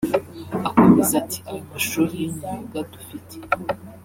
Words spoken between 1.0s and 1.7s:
ati “Ayo